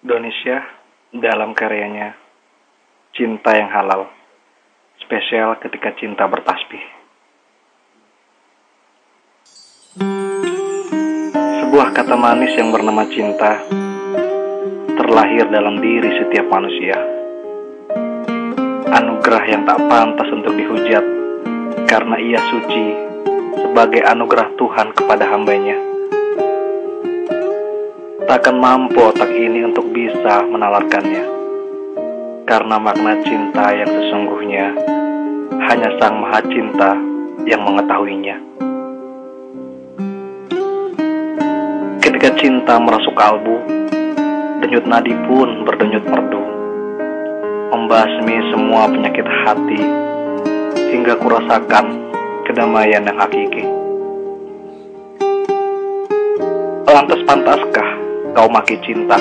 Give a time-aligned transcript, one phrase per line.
[0.00, 0.64] Indonesia
[1.12, 2.16] dalam karyanya
[3.12, 4.08] Cinta yang Halal,
[4.96, 6.80] spesial ketika cinta bertasbih.
[11.60, 13.60] Sebuah kata manis yang bernama cinta
[14.96, 16.96] terlahir dalam diri setiap manusia.
[18.88, 21.04] Anugerah yang tak pantas untuk dihujat
[21.84, 22.84] karena ia suci
[23.52, 25.89] sebagai anugerah Tuhan kepada hambanya
[28.30, 31.26] takkan mampu otak ini untuk bisa menalarkannya.
[32.46, 34.70] Karena makna cinta yang sesungguhnya
[35.66, 36.94] hanya Sang Maha Cinta
[37.42, 38.38] yang mengetahuinya.
[41.98, 43.66] Ketika cinta merasuk kalbu,
[44.62, 46.42] denyut nadi pun berdenyut merdu.
[47.74, 49.82] Membasmi semua penyakit hati
[50.94, 52.14] hingga kurasakan
[52.46, 53.66] kedamaian yang hakiki.
[56.86, 57.99] Lantas pantaskah
[58.34, 59.18] kau maki cinta.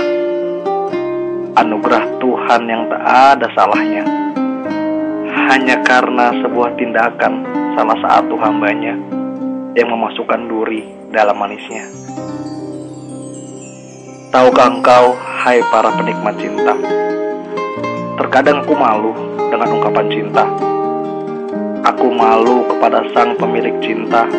[1.57, 4.03] Anugerah Tuhan yang tak ada salahnya.
[5.49, 7.41] Hanya karena sebuah tindakan
[7.73, 8.93] salah satu hambanya
[9.73, 11.83] yang memasukkan duri dalam manisnya.
[14.29, 16.77] Tahukah engkau, hai para penikmat cinta?
[18.21, 19.11] Terkadang aku malu
[19.49, 20.45] dengan ungkapan cinta.
[21.81, 24.29] Aku malu kepada sang pemilik cinta.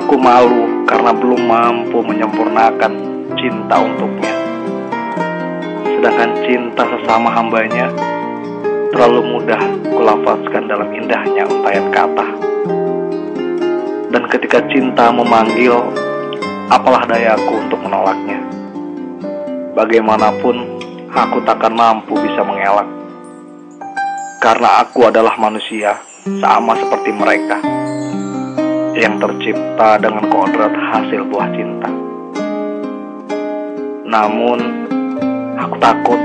[0.00, 3.05] Aku malu karena belum mampu menyempurnakan
[3.36, 4.34] cinta untuknya.
[5.96, 7.88] Sedangkan cinta sesama hambanya
[8.92, 9.60] terlalu mudah
[9.92, 12.26] kulafazkan dalam indahnya untayan kata.
[14.08, 15.76] Dan ketika cinta memanggil,
[16.72, 18.40] apalah dayaku untuk menolaknya.
[19.76, 20.56] Bagaimanapun,
[21.12, 22.88] aku takkan mampu bisa mengelak.
[24.40, 26.00] Karena aku adalah manusia,
[26.40, 27.60] sama seperti mereka,
[28.96, 32.05] yang tercipta dengan kodrat hasil buah cinta.
[34.06, 34.58] Namun,
[35.58, 36.20] aku takut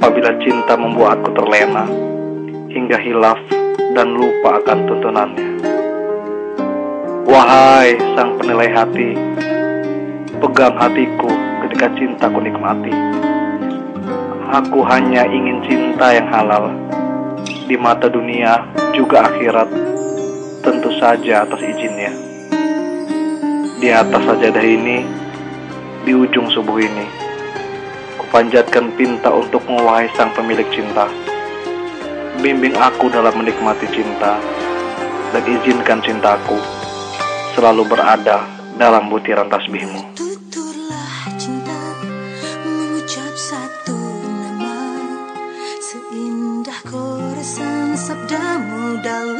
[0.00, 1.86] apabila cinta membuatku terlena
[2.66, 3.38] hingga hilaf
[3.94, 5.50] dan lupa akan tuntunannya.
[7.30, 9.14] Wahai sang penilai hati,
[10.42, 11.30] pegang hatiku
[11.62, 12.90] ketika cintaku nikmati.
[14.50, 16.74] Aku hanya ingin cinta yang halal
[17.70, 19.70] di mata dunia juga akhirat,
[20.66, 22.10] tentu saja atas izinnya.
[23.78, 25.19] Di atas sajadah ini,
[26.04, 27.06] di ujung subuh ini.
[28.20, 31.08] Kupanjatkan pinta untuk wahai sang pemilik cinta.
[32.40, 34.40] Bimbing aku dalam menikmati cinta
[35.34, 36.56] dan izinkan cintaku
[37.52, 38.46] selalu berada
[38.80, 40.16] dalam butiran tasbihmu.
[40.16, 41.80] Tuturlah cinta
[42.64, 44.76] mengucap satu nama
[45.82, 49.39] Seindah koresan sabdamu dalam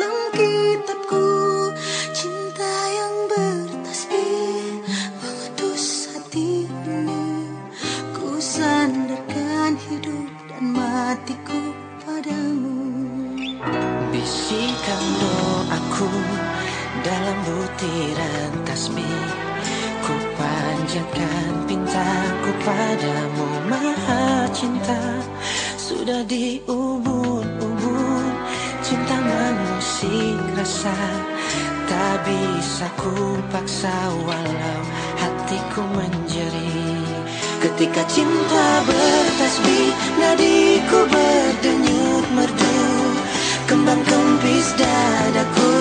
[22.70, 25.02] padamu maha cinta
[25.74, 28.26] Sudah diubun-ubun.
[28.86, 30.94] Cinta mengusik rasa
[31.90, 33.90] Tak bisa ku paksa
[34.22, 34.82] walau
[35.18, 37.18] hatiku menjerit
[37.60, 42.78] Ketika cinta bertasbih nadiku berdenyut merdu.
[43.68, 45.74] Kembang kempis dadaku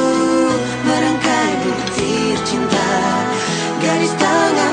[0.83, 2.89] Merangkai butir cinta.
[3.79, 4.68] Garis tangan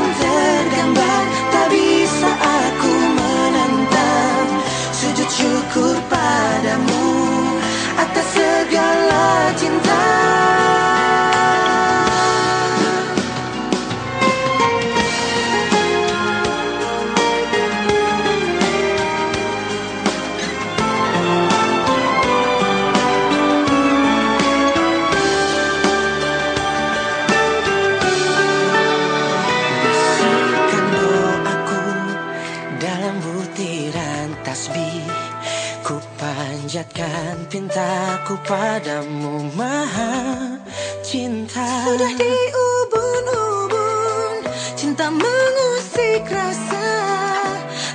[37.56, 40.60] pintaku padamu maha
[41.00, 41.88] cinta.
[41.88, 44.44] Sudah diubun-ubun
[44.76, 46.84] Cinta mengusik rasa.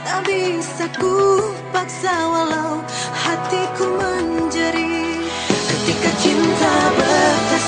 [0.01, 2.81] Tak bisa ku paksa walau
[3.13, 5.29] hatiku menjerit.
[5.69, 7.60] Ketika cinta bertasbih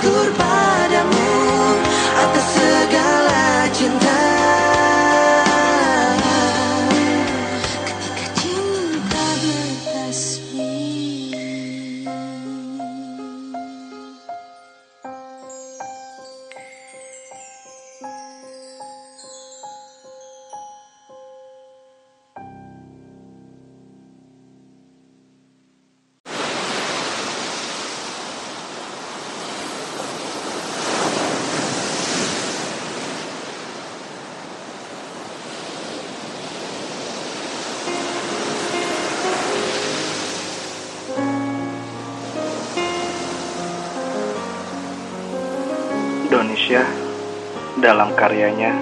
[0.00, 0.47] goodbye.
[46.28, 46.84] Indonesia
[47.80, 48.76] dalam karyanya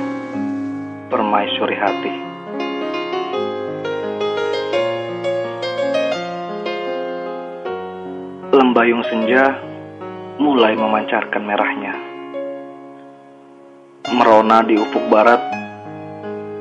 [1.06, 2.14] Permaisuri Hati.
[8.50, 9.62] Lembayung senja
[10.42, 11.94] mulai memancarkan merahnya.
[14.10, 15.38] Merona di ufuk barat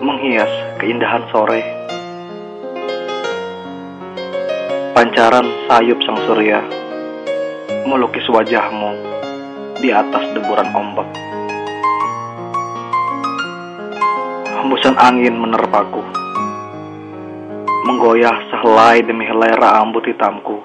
[0.06, 1.66] menghias keindahan sore.
[4.94, 6.62] Pancaran sayup sang surya
[7.90, 9.15] melukis wajahmu
[9.80, 11.10] di atas deburan ombak.
[14.56, 16.02] Hembusan angin menerpaku,
[17.86, 20.58] menggoyah sehelai demi helai rambut hitamku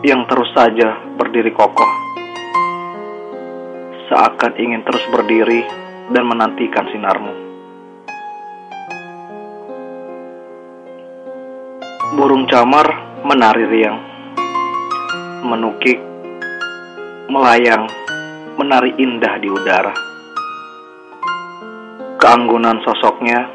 [0.00, 1.92] yang terus saja berdiri kokoh,
[4.08, 5.60] seakan ingin terus berdiri
[6.08, 7.34] dan menantikan sinarmu.
[12.16, 12.88] Burung camar
[13.28, 13.98] menari riang,
[15.44, 16.09] menukik
[17.30, 17.86] melayang,
[18.58, 19.94] menari indah di udara.
[22.18, 23.46] Keanggunan sosoknya,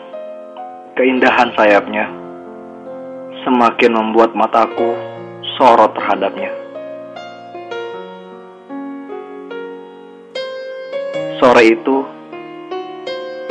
[0.96, 2.08] keindahan sayapnya,
[3.44, 4.96] semakin membuat mataku
[5.60, 6.56] sorot terhadapnya.
[11.44, 12.08] Sore itu,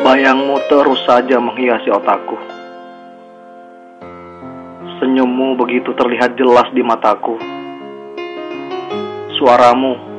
[0.01, 2.41] bayangmu terus saja menghiasi otakku.
[5.05, 7.37] Senyummu begitu terlihat jelas di mataku.
[9.37, 10.14] Suaramu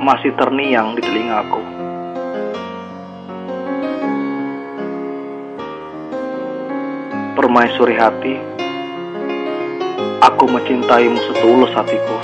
[0.00, 1.62] masih terniang di telingaku.
[7.36, 8.34] Permaisuri hati,
[10.24, 12.16] aku mencintaimu setulus hatiku.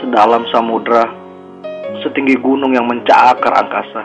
[0.00, 1.08] Sedalam samudra,
[2.04, 4.04] setinggi gunung yang mencakar angkasa.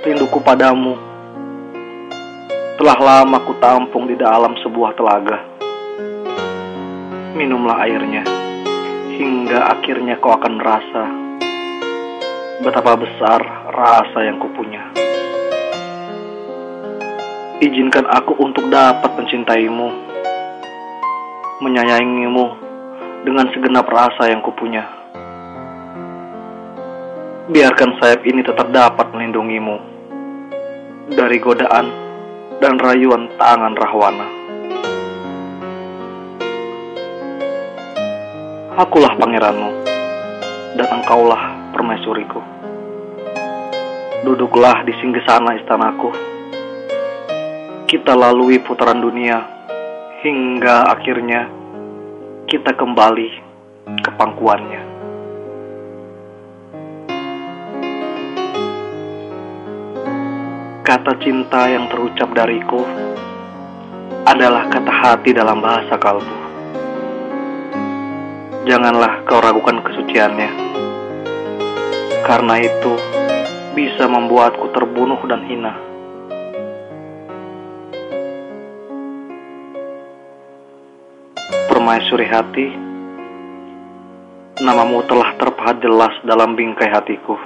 [0.00, 0.96] Rinduku padamu
[2.80, 5.38] telah lama ku tampung di dalam sebuah telaga.
[7.36, 8.39] Minumlah airnya
[9.20, 11.04] hingga akhirnya kau akan merasa
[12.64, 14.80] betapa besar rasa yang kupunya.
[17.60, 19.88] Izinkan aku untuk dapat mencintaimu,
[21.60, 22.46] menyayangimu
[23.28, 24.88] dengan segenap rasa yang kupunya.
[27.52, 29.76] Biarkan sayap ini tetap dapat melindungimu
[31.12, 31.92] dari godaan
[32.64, 34.39] dan rayuan tangan rahwana.
[38.80, 39.84] Akulah pangeranmu,
[40.72, 42.40] dan engkaulah permaisuriku.
[44.24, 46.08] Duduklah di singgasana istanaku.
[47.84, 49.36] Kita lalui putaran dunia
[50.24, 51.52] hingga akhirnya
[52.48, 53.28] kita kembali
[54.00, 54.82] ke pangkuannya.
[60.88, 62.80] Kata cinta yang terucap dariku
[64.24, 66.49] adalah kata hati dalam bahasa kalbu.
[68.60, 70.50] Janganlah kau ragukan kesuciannya.
[72.28, 72.92] Karena itu
[73.72, 75.72] bisa membuatku terbunuh dan hina.
[81.72, 82.68] Permaisuri hati,
[84.60, 87.40] namamu telah terpahat jelas dalam bingkai hatiku.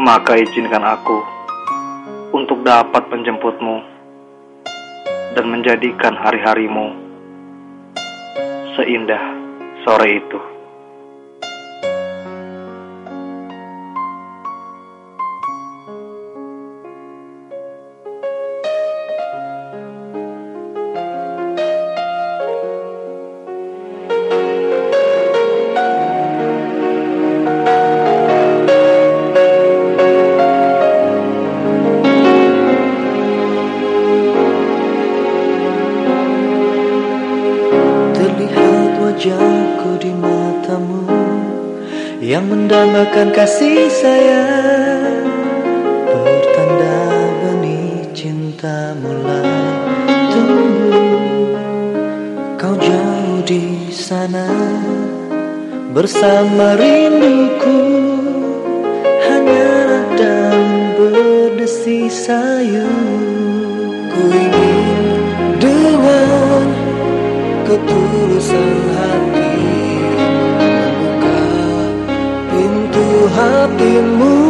[0.00, 1.20] Maka izinkan aku
[2.32, 3.84] untuk dapat menjemputmu
[5.36, 7.09] dan menjadikan hari-harimu
[8.78, 9.24] seindah
[9.86, 10.49] sore itu.
[42.70, 45.26] Mendambakan kasih sayang.
[46.06, 47.02] Pertanda
[47.42, 49.74] benih cinta mulai
[50.30, 51.50] tumbuh.
[52.54, 54.46] Kau jauh di sana
[55.90, 57.82] Bersama rinduku.
[59.02, 62.86] Hanya dan berdesi sayu
[64.14, 65.18] Ku ingin
[65.58, 66.62] dengan
[67.66, 69.29] ketulusan hati
[73.40, 74.49] hatimu